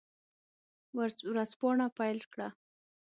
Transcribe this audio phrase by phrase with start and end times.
[1.33, 2.47] ورځپاڼه پیل کړه.